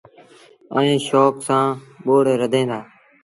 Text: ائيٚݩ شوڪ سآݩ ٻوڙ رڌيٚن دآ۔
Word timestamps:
ائيٚݩ 0.75 1.03
شوڪ 1.07 1.33
سآݩ 1.47 1.77
ٻوڙ 2.03 2.25
رڌيٚن 2.39 2.67
دآ۔ 2.69 2.79